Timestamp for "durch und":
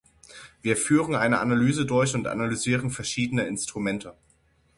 1.85-2.25